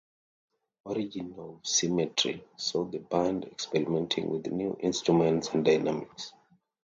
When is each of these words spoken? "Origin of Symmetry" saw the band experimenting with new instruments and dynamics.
"Origin 0.85 1.35
of 1.37 1.59
Symmetry" 1.61 2.43
saw 2.57 2.85
the 2.85 2.97
band 2.97 3.45
experimenting 3.45 4.31
with 4.31 4.47
new 4.47 4.75
instruments 4.81 5.49
and 5.49 5.63
dynamics. 5.63 6.33